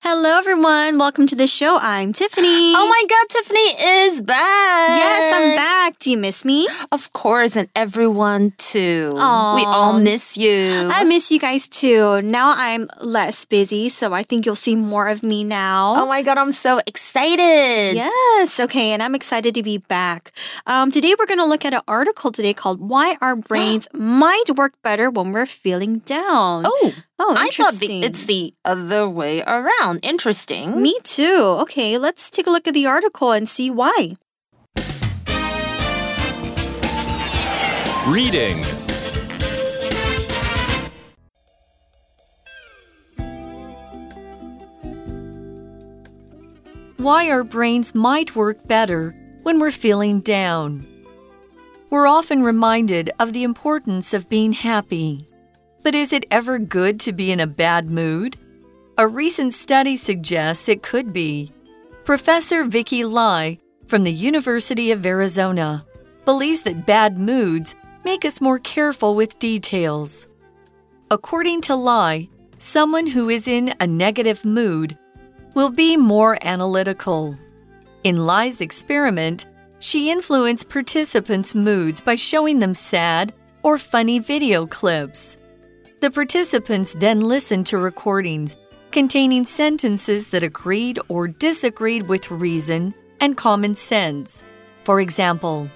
[0.00, 0.96] Hello, everyone.
[0.96, 1.76] Welcome to the show.
[1.82, 2.72] I'm Tiffany.
[2.74, 4.88] Oh my god, Tiffany is back.
[4.90, 5.98] Yes, I'm back.
[5.98, 6.68] Do you miss me?
[6.92, 9.16] Of course, and everyone too.
[9.18, 9.56] Aw.
[9.56, 10.88] We all miss you.
[10.90, 12.22] I miss you guys too.
[12.22, 15.94] Now I'm less busy, so I think you'll see more of me now.
[15.98, 17.96] oh my god, I'm so excited.
[17.96, 18.60] Yes.
[18.60, 18.92] Okay.
[18.92, 20.32] And I'm excited to be back.
[20.66, 24.48] Um, today we're going to look at an article today called "Why Our Brains Might
[24.56, 28.00] Work Better When We're Feeling Down." Oh, oh, I thought interesting.
[28.00, 30.00] the, it's the other way around.
[30.02, 30.80] Interesting.
[30.80, 31.56] Me too.
[31.62, 34.16] Okay, let's take a look at the article and see why.
[38.06, 38.64] Reading.
[46.98, 50.84] why our brains might work better when we're feeling down.
[51.90, 55.27] We're often reminded of the importance of being happy.
[55.88, 58.36] But is it ever good to be in a bad mood?
[58.98, 61.50] A recent study suggests it could be.
[62.04, 65.86] Professor Vicky Lai from the University of Arizona
[66.26, 70.28] believes that bad moods make us more careful with details.
[71.10, 72.28] According to Lai,
[72.58, 74.98] someone who is in a negative mood
[75.54, 77.34] will be more analytical.
[78.04, 79.46] In Lai's experiment,
[79.78, 85.38] she influenced participants' moods by showing them sad or funny video clips.
[86.00, 88.56] The participants then listened to recordings
[88.92, 94.44] containing sentences that agreed or disagreed with reason and common sense.
[94.84, 95.68] For example,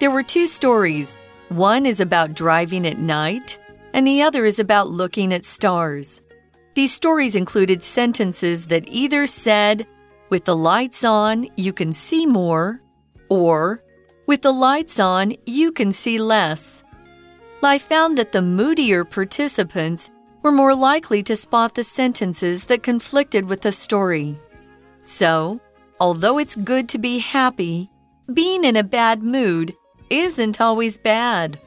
[0.00, 1.16] there were two stories.
[1.48, 3.58] One is about driving at night,
[3.94, 6.20] and the other is about looking at stars.
[6.74, 9.86] These stories included sentences that either said,
[10.28, 12.80] with the lights on, you can see more,
[13.28, 13.82] or
[14.26, 16.81] with the lights on, you can see less.
[17.62, 20.10] Lai found that the moodier participants
[20.42, 24.36] were more likely to spot the sentences that conflicted with the story.
[25.04, 25.60] So,
[26.00, 27.88] although it's good to be happy,
[28.34, 29.76] being in a bad mood
[30.10, 31.60] isn't always bad.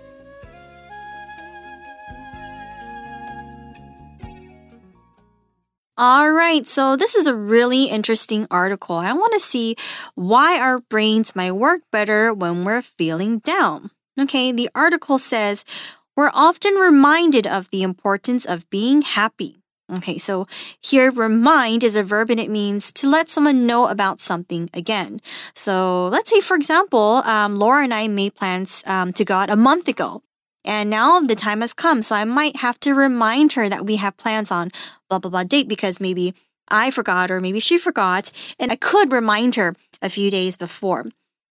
[5.98, 8.98] All right, so this is a really interesting article.
[8.98, 9.78] I want to see
[10.16, 13.92] why our brains might work better when we're feeling down.
[14.20, 15.66] Okay, the article says
[16.16, 19.58] we're often reminded of the importance of being happy.
[19.98, 20.48] Okay, so
[20.82, 25.22] here remind is a verb and it means to let someone know about something again.
[25.54, 29.52] So let's say, for example, um, Laura and I made plans um, to go out
[29.52, 30.24] a month ago.
[30.64, 33.98] And now the time has come, so I might have to remind her that we
[33.98, 34.72] have plans on
[35.10, 36.34] blah, blah, blah date because maybe
[36.70, 38.32] I forgot or maybe she forgot.
[38.58, 41.06] And I could remind her a few days before.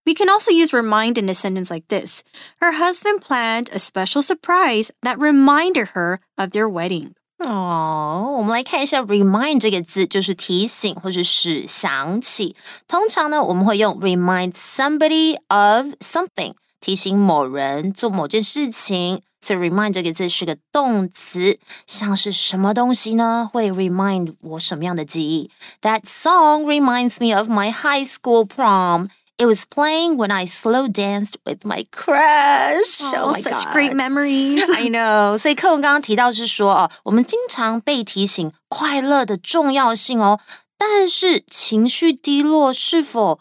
[0.06, 2.22] We can also use remind in a sentence like this
[2.60, 7.12] Her husband planned a special surprise that reminded her of their wedding.
[7.38, 12.54] 哦，我们来看一下 “remind” 这个字，就是提醒或是使想起。
[12.86, 19.22] 通常呢，我们会用 remind somebody of something，提醒某人做某件事情。
[19.42, 23.48] 所以 remind 这个字是个动词，像是什么东西呢？
[23.50, 25.50] 会 remind 我什么样的记忆？
[25.80, 29.08] That song reminds me of my high school prom.
[29.38, 33.00] It was playing when I slow danced with my crush.
[33.14, 33.72] Oh, my such God.
[33.72, 34.62] great memories.
[34.68, 40.38] I know，所以课文刚刚提到是说哦，我们经常被提醒快乐的重要性哦，
[40.76, 43.40] 但是情绪低落是否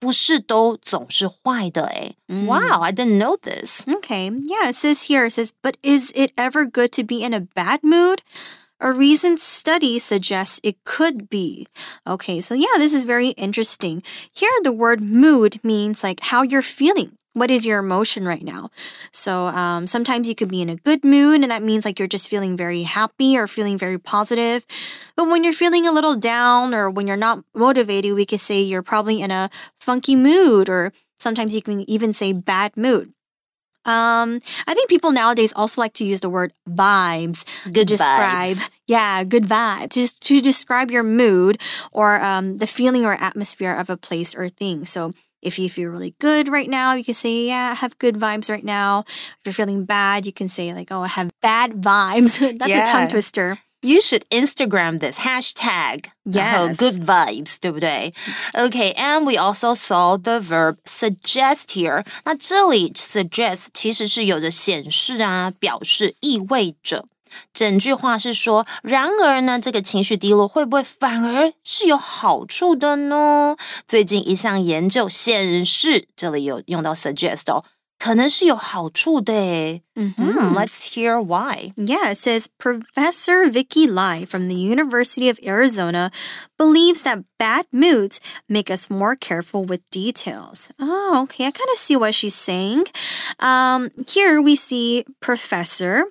[0.00, 1.86] 不是都总是坏的？
[1.86, 3.84] 诶、Wow, I didn't know this.
[3.86, 7.32] Okay, yeah, it says here, it says, but is it ever good to be in
[7.32, 8.18] a bad mood?
[8.83, 11.67] A recent study suggests it could be.
[12.05, 14.03] Okay, so yeah, this is very interesting.
[14.33, 17.17] Here, the word mood means like how you're feeling.
[17.31, 18.71] What is your emotion right now?
[19.13, 22.09] So um, sometimes you could be in a good mood, and that means like you're
[22.09, 24.65] just feeling very happy or feeling very positive.
[25.15, 28.61] But when you're feeling a little down or when you're not motivated, we could say
[28.61, 33.13] you're probably in a funky mood, or sometimes you can even say bad mood.
[33.85, 38.47] Um, I think people nowadays also like to use the word vibes good to describe,
[38.47, 38.69] vibes.
[38.87, 43.89] yeah, good vibe to to describe your mood or um, the feeling or atmosphere of
[43.89, 44.85] a place or thing.
[44.85, 48.15] So if you feel really good right now, you can say, yeah, I have good
[48.15, 49.03] vibes right now.
[49.07, 52.39] If you're feeling bad, you can say like, oh, I have bad vibes.
[52.57, 53.59] That's a tongue twister.
[53.82, 56.06] You should Instagram this hashtag.
[56.24, 56.76] 然后 Yes.
[56.76, 58.12] good vibes，对不对？
[58.52, 62.04] Okay, and we also saw the verb suggest here.
[62.24, 67.06] 那这里 suggest 其实是有着显示啊、表示、意味着。
[67.52, 73.54] 整句话是说，然而呢，这个情绪低落会不会反而是有好处的呢？
[73.86, 77.62] 最近一项研究显示，这里有用到 suggest 哦，
[78.02, 79.82] 可能是有好处的诶。
[79.94, 81.72] Mm Hmm, let's hear why.
[81.76, 86.10] Yeah, it says Professor Vicky Lai from the University of Arizona
[86.56, 90.70] believes that bad moods make us more careful with details.
[90.78, 91.46] Oh, okay.
[91.46, 92.86] I kind of see what she's saying.
[93.40, 96.04] Um, here we see professor.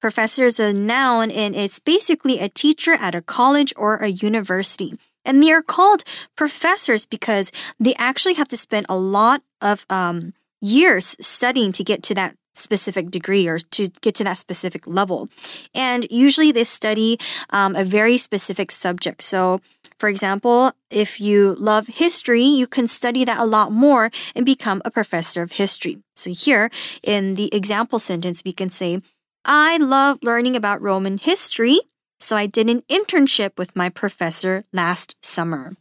[0.00, 4.94] Professor is a noun and it's basically a teacher at a college or a university.
[5.24, 6.04] And they are called
[6.36, 10.32] professors because they actually have to spend a lot of um,
[10.65, 15.29] years studying to get to that specific degree or to get to that specific level.
[15.73, 17.17] And usually they study
[17.49, 19.21] um, a very specific subject.
[19.21, 19.61] So,
[19.99, 24.81] for example, if you love history, you can study that a lot more and become
[24.83, 25.99] a professor of history.
[26.15, 26.69] So, here
[27.03, 29.01] in the example sentence, we can say,
[29.43, 31.79] I love learning about Roman history,
[32.19, 35.75] so I did an internship with my professor last summer.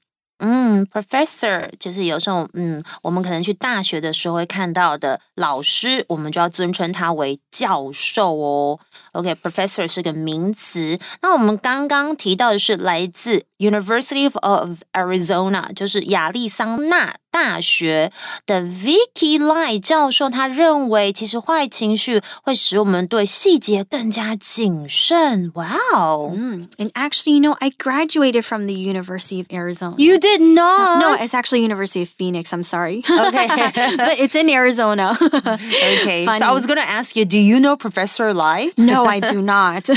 [0.46, 8.78] 嗯，professor 就是有时候，嗯，我们可能去大学的时候会看到的老师，我们就要尊称他为教授哦。
[9.12, 10.98] OK，professor 是个名词。
[11.22, 18.11] 那我们刚刚提到的是来自 University of Arizona，就是亚利桑那大学
[18.45, 25.51] 的 Vicky Lai 教授，他认为其实坏情绪会使我们对细节更加谨慎。
[25.53, 26.31] Wow!
[26.35, 26.67] Mm.
[26.77, 29.95] And actually, you know, I graduated from the University of Arizona.
[29.97, 30.99] You did not.
[30.99, 32.51] No, it's actually University of Phoenix.
[32.53, 33.03] I'm sorry.
[33.09, 33.47] Okay.
[33.97, 35.17] but it's in Arizona.
[35.19, 36.25] okay.
[36.25, 36.39] Funny.
[36.39, 38.71] So I was going to ask you, do you know Professor Lai?
[38.77, 39.89] no, I do not.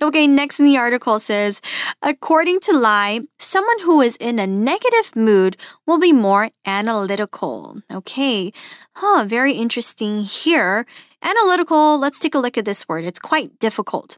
[0.00, 1.60] okay, next in the article says
[2.02, 7.75] According to Lai, someone who is in a negative mood will be more analytical.
[7.91, 8.53] Okay,
[8.95, 10.85] huh, very interesting here.
[11.21, 13.03] Analytical, let's take a look at this word.
[13.03, 14.17] It's quite difficult.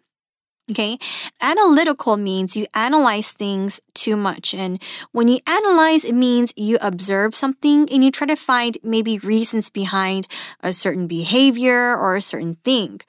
[0.70, 1.00] Okay,
[1.42, 4.54] analytical means you analyze things too much.
[4.54, 4.80] And
[5.12, 9.72] when you analyze, it means you observe something and you try to find maybe reasons
[9.72, 10.28] behind
[10.62, 13.02] a certain behavior or a certain thing.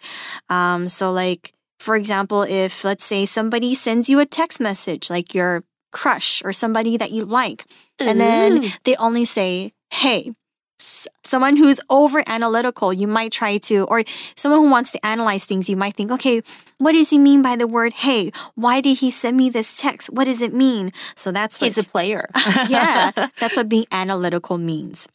[0.49, 5.33] Um, so, like, for example, if let's say somebody sends you a text message, like
[5.36, 7.65] your crush or somebody that you like,
[8.00, 10.31] and then they only say, hey,
[11.24, 14.03] someone who's over analytical, you might try to, or
[14.36, 16.42] someone who wants to analyze things, you might think, okay,
[16.77, 18.31] what does he mean by the word hey?
[18.56, 20.09] Why did he send me this text?
[20.09, 20.92] What does it mean?
[21.15, 21.68] So that's what.
[21.68, 22.30] He's a player.
[22.68, 25.07] yeah, that's what being analytical means.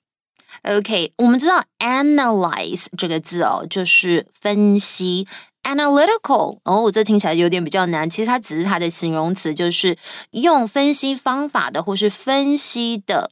[0.64, 5.26] OK，我们知道 analyze 这个字哦，就是分析。
[5.65, 8.09] Analytical 哦，这听起来有点比较难。
[8.09, 9.97] 其实它只是它的形容词，就是
[10.31, 13.31] 用分析方法的或是分析的。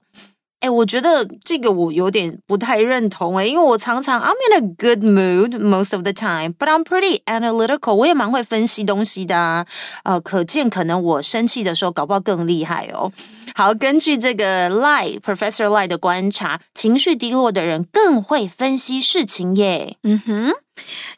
[0.64, 7.94] 哎，我觉得这个我有点不太认同哎，因为我常常 I'm in a good mood most of the time, but I'm pretty analytical。
[7.96, 9.66] 我也蛮会分析东西的啊，
[10.06, 13.12] 呃，可见可能我生气的时候搞不好更厉害哦。
[13.56, 19.98] 好，根据这个 Lai Professor Lai 的观察，情绪低落的人更会分析事情耶。
[20.04, 20.54] 嗯哼。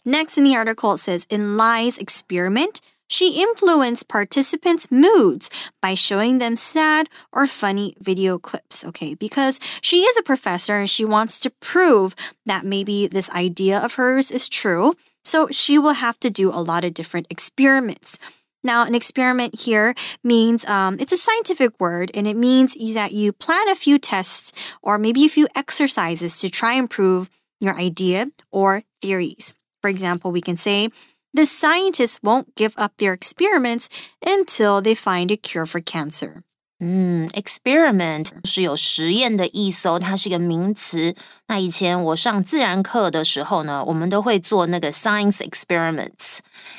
[0.04, 2.78] Next in the article says in Lai's experiment.
[3.16, 5.50] She influenced participants' moods
[5.82, 8.84] by showing them sad or funny video clips.
[8.84, 12.14] Okay, because she is a professor and she wants to prove
[12.46, 14.96] that maybe this idea of hers is true.
[15.24, 18.20] So she will have to do a lot of different experiments.
[18.66, 23.32] Now, an experiment here means um, it's a scientific word and it means that you
[23.32, 24.52] plan a few tests
[24.84, 27.30] or maybe a few exercises to try and prove
[27.62, 29.56] your idea or theories.
[29.82, 30.90] For example, we can say,
[31.35, 33.87] the scientists won't give up their experiments
[34.21, 36.43] until they find a cure for cancer.
[36.83, 41.15] 嗯，experiment 是有实验的意思哦，它是一个名词。
[41.49, 46.39] 那以前我上自然课的时候呢，我们都会做那个 science experiments,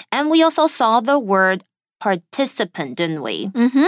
[0.09, 1.61] and we also saw the word
[1.99, 3.47] participant, didn't we?
[3.49, 3.85] Mm-hmm.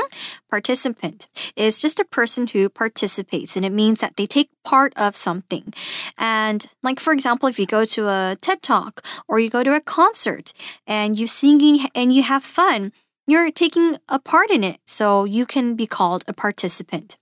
[0.49, 5.15] Participant is just a person who participates, and it means that they take part of
[5.15, 5.73] something.
[6.17, 9.73] And, like, for example, if you go to a TED Talk or you go to
[9.73, 10.53] a concert
[10.85, 12.91] and you singing and you have fun,
[13.25, 17.17] you're taking a part in it, so you can be called a participant.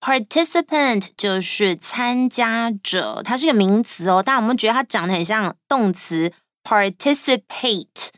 [0.00, 6.32] Participant 就是参加者，它是个名词哦，但我们觉得它长得很像动词
[6.64, 8.08] participate。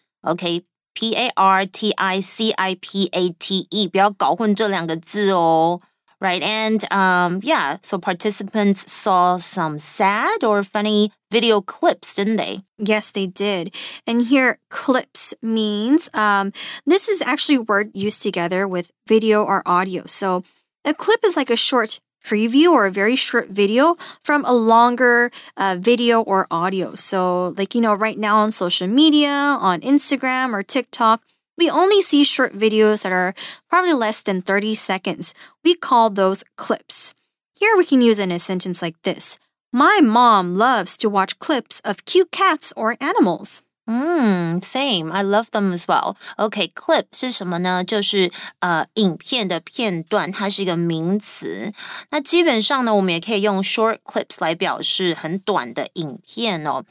[0.97, 5.81] OK，P A R T I C I P A T E，不要搞混这两个字哦。
[6.21, 12.63] Right, and um, yeah, so participants saw some sad or funny video clips, didn't they?
[12.79, 13.75] Yes, they did.
[14.07, 16.53] And here, clips means um,
[16.87, 20.05] this is actually a word used together with video or audio.
[20.07, 20.45] So
[20.85, 25.32] a clip is like a short preview or a very short video from a longer
[25.56, 26.94] uh, video or audio.
[26.96, 31.22] So, like, you know, right now on social media, on Instagram or TikTok,
[31.58, 33.34] we only see short videos that are
[33.70, 35.34] probably less than 30 seconds.
[35.64, 37.16] We call those clips.
[37.56, 39.38] Here we can use in a sentence like this
[39.72, 43.64] My mom loves to watch clips of cute cats or animals.
[43.87, 45.11] 嗯，same.
[45.11, 46.15] I love them as well.
[46.37, 47.83] OK, clip 是什么呢？
[47.83, 51.73] 就是呃影片的片段，它是一个名词。
[52.11, 56.85] 那基本上呢，我们也可以用 short clips 来表示很短的影片哦。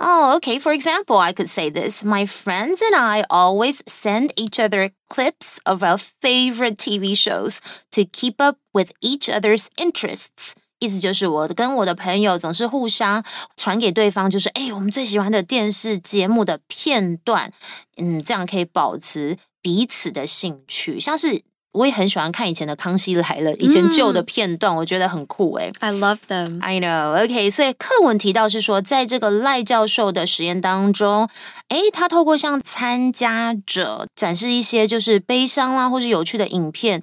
[0.00, 0.60] Oh, okay.
[0.60, 2.04] For example, I could say this.
[2.04, 7.58] My friends and I always send each other clips of our favorite TV shows
[7.90, 10.54] to keep up with each other's interests.
[10.83, 13.23] 意思就是我跟我的朋友总是互相
[13.55, 17.53] 传给对方，就是哎，我们最喜欢的电视节目的片段，
[17.95, 20.99] 嗯，这样可以保持彼此的兴趣。
[20.99, 25.71] 像是我也很喜欢看以前的《康熙来了》，以前旧的片段，我觉得很酷哎。
[25.79, 26.61] I love them.
[26.61, 27.23] I know.
[27.23, 31.29] OK，所以课文提到是说，在这个赖教授的实验当中，
[31.69, 37.01] 诶，他透过向参加者展示一些就是悲伤啦，或是有趣的影片。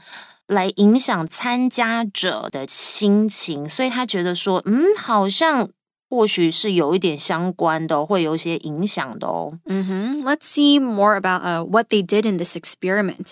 [0.50, 5.70] 来影响参加者的心情，所以他觉得说，嗯，好像
[6.08, 9.58] 或许是有一点相关的，会有一些影响的哦。
[9.65, 10.24] Mm -hmm.
[10.24, 13.32] Let's see more about uh, what they did in this experiment.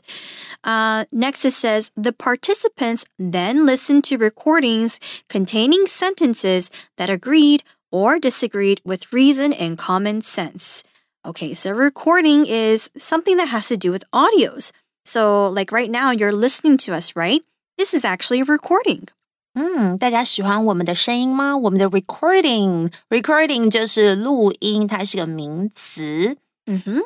[0.64, 4.98] Uh, next, it says the participants then listened to recordings
[5.30, 6.68] containing sentences
[6.98, 10.82] that agreed or disagreed with reason and common sense.
[11.24, 14.72] Okay, so recording is something that has to do with audios.
[15.08, 17.44] So, like right now, you're listening to us, right?
[17.78, 19.08] This is actually a recording.
[19.56, 21.56] 嗯，大家喜欢我们的声音吗？
[21.56, 26.38] 我们的 recording，recording 就是录音，它是个名词。
[26.66, 27.02] Mm -hmm.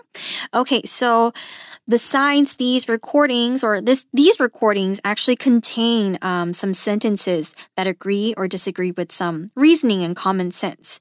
[0.51, 1.33] Okay, so
[1.87, 8.47] besides these recordings, or this these recordings actually contain um, some sentences that agree or
[8.47, 10.99] disagree with some reasoning and common sense.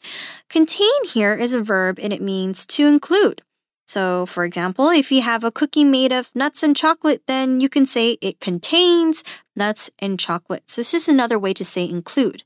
[0.48, 3.42] Contain here is a verb and it means to include.
[3.91, 7.67] So, for example, if you have a cookie made of nuts and chocolate, then you
[7.67, 9.21] can say it contains
[9.53, 10.63] nuts and chocolate.
[10.69, 12.43] So, it's just another way to say include.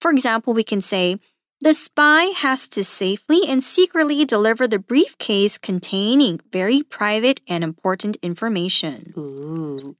[0.00, 1.18] For example, we can say,
[1.63, 8.17] the spy has to safely and secretly deliver the briefcase containing very private and important
[8.23, 9.13] information.
[9.15, 9.95] Ooh,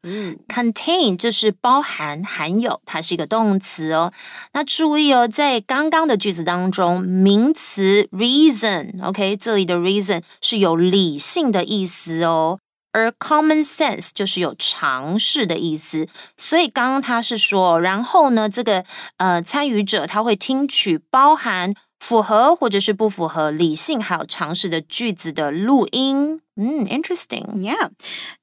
[0.48, 4.12] contain 就是包含、含有，它是一个动词哦。
[4.54, 12.58] 那注意哦，在刚刚的句子当中，名词 reason，OK，、okay, 这里的 reason 是有理性的意思哦。
[12.94, 18.84] 而 common sense 就是有常识的意思，所以刚刚他是说，然后呢，这个
[19.18, 26.42] 呃参与者他会听取包含符合或者是不符合理性还有常识的句子的录音。
[26.56, 27.62] 嗯，interesting.
[27.62, 27.92] Yeah.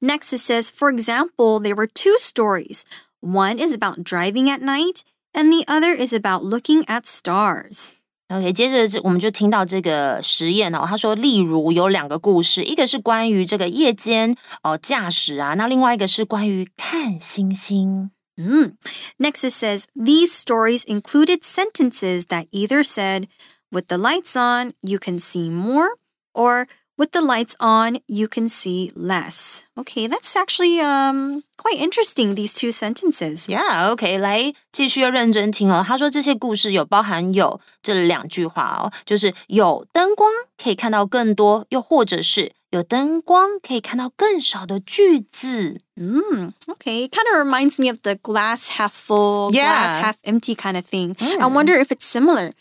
[0.00, 2.84] Next it says, for example, there were two stories.
[3.20, 5.02] One is about driving at night,
[5.34, 7.92] and the other is about looking at stars.
[8.32, 10.84] OK，接着这我们就听到这个实验哦。
[10.86, 18.10] 他说，例如有两个故事，一个是关于这个夜间哦驾驶啊，那另外一个是关于看星星。
[18.36, 18.76] 嗯，
[19.16, 23.24] Next it says these stories included sentences that either said,
[23.70, 25.88] "With the lights on, you can see more,"
[26.34, 29.62] or with the lights on, you can see less.
[29.76, 32.34] Okay, that's actually um quite interesting.
[32.34, 33.48] These two sentences.
[33.48, 33.90] Yeah.
[33.92, 35.84] OK，来继续要认真听哦。
[35.86, 40.30] 他说这些故事有包含有这两句话哦，就是有灯光
[40.62, 45.80] 可以看到更多，又或者是 有灯光可以看到更少的句子。
[45.96, 49.72] Mm, okay, kind of reminds me of the glass half full, yeah.
[49.72, 51.14] glass half empty kind of thing.
[51.14, 51.40] Mm.
[51.40, 52.52] I wonder if it's similar.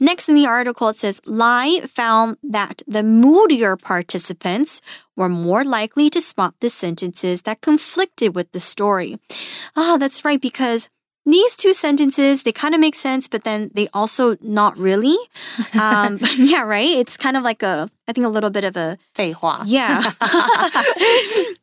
[0.00, 4.80] Next in the article, it says Lai found that the moodier participants
[5.16, 9.18] were more likely to spot the sentences that conflicted with the story.
[9.76, 10.88] Ah, oh, that's right, because
[11.25, 15.17] these two sentences they kind of make sense but then they also not really.
[15.79, 16.89] Um, yeah right?
[16.89, 20.11] It's kind of like a i think a little bit of a 废话 yeah.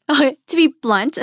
[0.48, 1.18] To be blunt.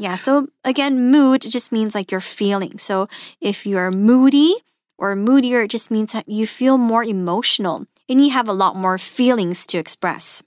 [0.00, 3.08] Yeah so again mood just means like you're feeling so
[3.40, 4.54] if you're moody
[4.98, 8.76] or moodier it just means that you feel more emotional and you have a lot
[8.76, 10.42] more feelings to express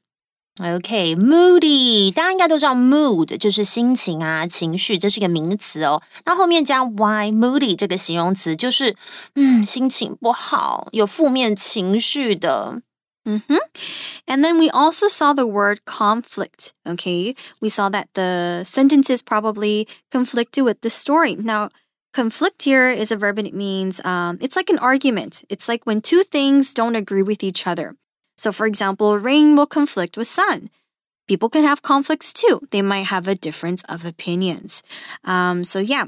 [0.62, 6.00] OK，moody，大家应该都知道，mood 就是心情啊、情绪，这是一个名词哦。
[6.24, 8.94] 那后面加 why moody 这个形容词，就是
[9.34, 12.82] 嗯，心情不好，有负面情绪的。
[13.24, 13.58] Mm -hmm.
[14.26, 16.70] And then we also saw the word conflict.
[16.84, 17.34] Okay.
[17.58, 21.34] We saw that the sentences probably conflicted with the story.
[21.34, 21.70] Now,
[22.12, 25.42] conflict here is a verb and it means um, it's like an argument.
[25.48, 27.96] It's like when two things don't agree with each other.
[28.38, 30.70] So, for example, rain will conflict with sun.
[31.26, 32.60] People can have conflicts too.
[32.70, 34.82] They might have a difference of opinions.
[35.24, 36.04] Um, so, yeah,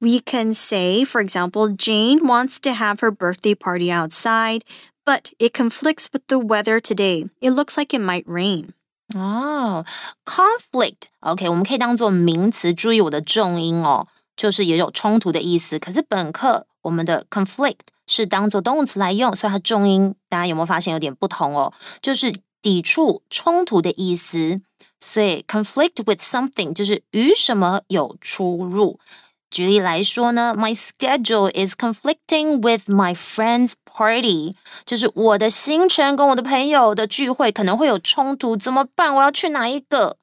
[0.00, 4.64] we can say, for example, Jane wants to have her birthday party outside,
[5.04, 7.28] but it conflicts with the weather today.
[7.40, 8.74] It looks like it might rain.
[9.16, 15.80] 哦、oh,，conflict，OK，、okay, 我们可以当做名词，注意我的重音哦，就是也有冲突的意思。
[15.80, 21.73] 可是本课我们的 conflict 是当做动词来用，所以它重音大家有没有发现有点不同哦？
[22.01, 24.61] 就是抵触、冲突的意思。
[24.99, 28.99] 所以 conflict with something 就是与什么有出入。
[29.51, 39.13] 举例来说呢，My schedule is conflicting with my friend's party，就是我的行程跟我的朋友的聚会可能会有冲突，怎么办？
[39.15, 40.17] 我要去哪一个？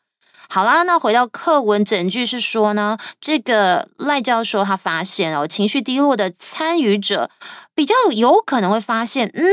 [0.49, 7.31] 好啦，那回到课文整句是说呢，这个赖教授他发现哦，情绪低落的参与者
[7.75, 9.45] 比较有可能会发现，嗯，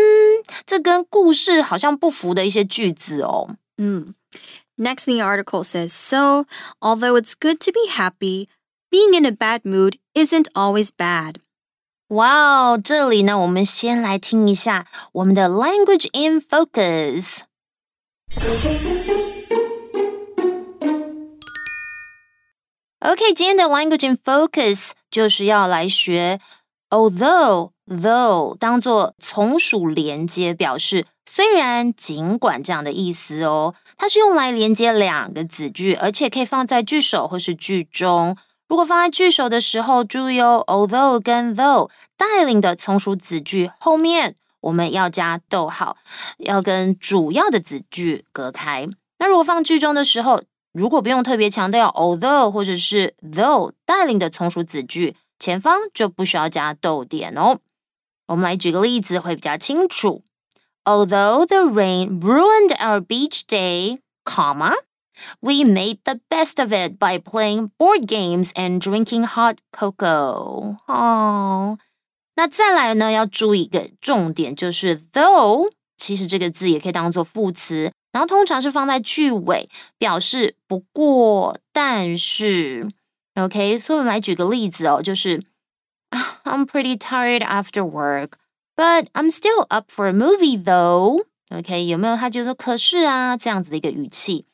[0.65, 3.55] 这跟故事好像不符的一些句子哦。
[3.77, 4.13] 嗯
[4.77, 6.45] ，Next, the article says so.
[6.79, 8.47] Although it's good to be happy,
[8.89, 11.35] being in a bad mood isn't always bad.
[12.09, 17.41] 哇哦，这里呢，我们先来听一下我们的 language in focus。
[22.99, 26.37] OK，今天的 language in focus 就是要来学
[26.89, 33.73] although though 当做从属连接，表示虽然、尽管这样的意思哦。
[33.97, 38.35] 它是用来连接两个子句，而且可以放在句首或是句中。
[38.67, 45.95] 如果放在句首的时候，注意哦，although 跟 though 带领的从属子句后面我们要加逗号，
[46.39, 48.89] 要跟主要的子句隔开。
[49.19, 50.41] 那如果放句中的时候，
[50.79, 57.59] 如果不用特别强调 although 或者是 though 带领的从属子句，前方就不需要加逗点哦。
[58.27, 60.23] 我们来举个例子会比较清楚。
[60.85, 64.73] Although the rain ruined our beach day, comma,
[65.41, 70.77] we made the best of it by playing board games and drinking hot cocoa.
[70.87, 71.77] 哦，
[72.35, 77.91] 那再来呢，要注意一个重点，就是 though，其实这个字也可以当做副词。
[78.11, 82.87] 然后通常是放在句尾，表示不过、但是。
[83.35, 85.41] OK，所以我们来举个例子哦，就是
[86.43, 88.31] I'm pretty tired after work,
[88.75, 91.23] but I'm still up for a movie though.
[91.49, 92.17] OK，有没有？
[92.17, 94.45] 他就说可是啊这样子的一个语气。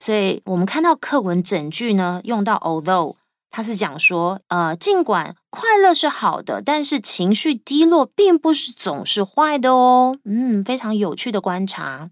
[0.00, 3.16] 所以我们看到课文整句呢，用到 although，
[3.50, 10.18] 它是讲说，呃，尽管快乐是好的，但是情绪低落并不是总是坏的哦。
[10.24, 12.10] 嗯，非常有趣的观察。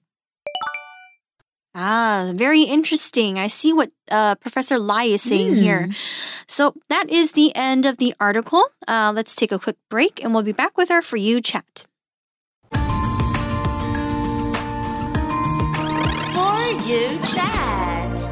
[1.74, 3.36] Ah, very interesting.
[3.36, 5.58] I see what uh, Professor Lai is saying mm.
[5.58, 5.90] here.
[6.46, 8.62] So that is the end of the article.
[8.86, 11.86] Uh, let's take a quick break and we'll be back with our For You chat.
[12.70, 12.80] For
[16.86, 18.24] You chat.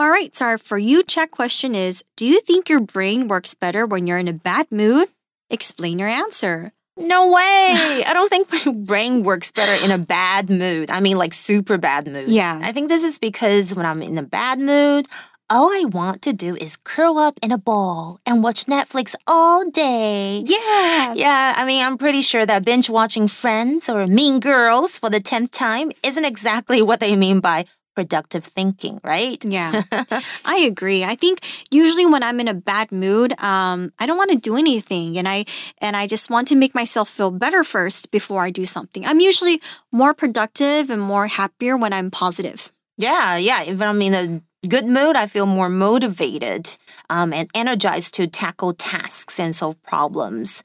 [0.00, 3.54] All right, so our For You chat question is Do you think your brain works
[3.54, 5.10] better when you're in a bad mood?
[5.48, 6.72] Explain your answer.
[7.00, 8.04] No way.
[8.06, 10.90] I don't think my brain works better in a bad mood.
[10.90, 12.28] I mean, like super bad mood.
[12.28, 12.58] Yeah.
[12.62, 15.06] I think this is because when I'm in a bad mood,
[15.48, 19.68] all I want to do is curl up in a ball and watch Netflix all
[19.68, 20.44] day.
[20.46, 21.14] Yeah.
[21.14, 21.54] Yeah.
[21.56, 25.50] I mean, I'm pretty sure that binge watching Friends or Mean Girls for the 10th
[25.50, 29.42] time isn't exactly what they mean by productive thinking, right?
[29.44, 29.82] Yeah,
[30.44, 31.04] I agree.
[31.04, 34.56] I think usually when I'm in a bad mood, um, I don't want to do
[34.56, 35.44] anything, and I
[35.78, 39.06] and I just want to make myself feel better first before I do something.
[39.06, 39.60] I'm usually
[39.92, 42.72] more productive and more happier when I'm positive.
[42.96, 43.62] Yeah, yeah.
[43.62, 46.76] If I'm in a good mood, I feel more motivated
[47.08, 50.62] um, and energized to tackle tasks and solve problems.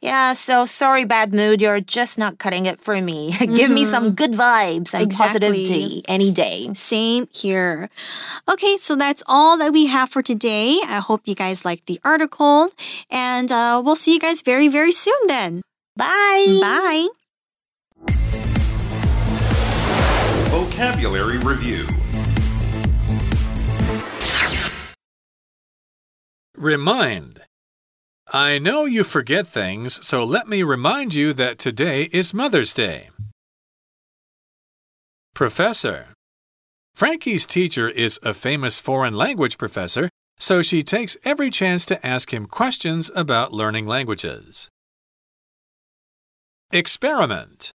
[0.00, 1.60] Yeah, so sorry, bad mood.
[1.60, 3.32] You're just not cutting it for me.
[3.38, 3.74] Give mm-hmm.
[3.74, 4.14] me some mm-hmm.
[4.14, 5.16] good vibes and exactly.
[5.16, 6.72] positivity any day.
[6.74, 7.90] Same here.
[8.48, 10.80] Okay, so that's all that we have for today.
[10.86, 12.70] I hope you guys liked the article,
[13.10, 15.62] and uh, we'll see you guys very, very soon then.
[15.96, 16.58] Bye.
[16.60, 17.08] Bye.
[20.50, 21.86] Vocabulary Review
[26.58, 27.40] Remind
[28.32, 33.08] I know you forget things, so let me remind you that today is Mother's Day.
[35.34, 36.08] Professor
[36.94, 42.30] Frankie's teacher is a famous foreign language professor, so she takes every chance to ask
[42.30, 44.68] him questions about learning languages.
[46.70, 47.70] Experiment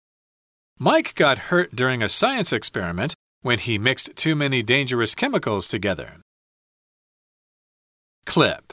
[0.78, 6.18] Mike got hurt during a science experiment when he mixed too many dangerous chemicals together.
[8.28, 8.72] Clip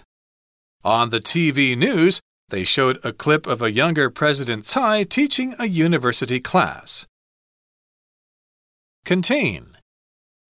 [0.85, 5.67] on the TV news, they showed a clip of a younger President Tsai teaching a
[5.67, 7.07] university class.
[9.05, 9.77] Contain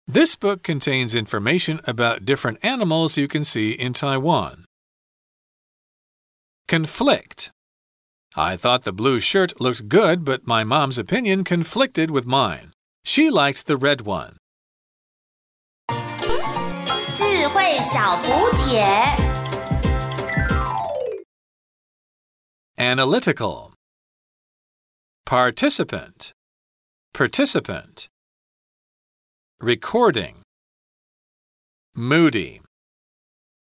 [0.06, 4.64] This book contains information about different animals you can see in Taiwan.
[6.68, 7.50] Conflict
[8.36, 12.72] I thought the blue shirt looked good, but my mom's opinion conflicted with mine.
[13.02, 14.36] She liked the red one.
[22.78, 23.72] Analytical.
[25.24, 26.34] Participant.
[27.14, 28.08] Participant.
[29.62, 30.42] Recording.
[31.94, 32.60] Moody.